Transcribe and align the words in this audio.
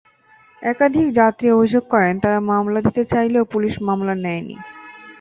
একাধিক 0.61 1.07
যাত্রী 1.11 1.47
অভিযোগ 1.51 1.83
করেন, 1.89 2.13
তাঁরা 2.19 2.39
মামলা 2.51 2.79
দিতে 2.81 3.03
চাইলেও 3.05 3.43
পুলিশ 3.53 3.73
মামলা 3.87 4.13
নেয়নি। 4.15 4.55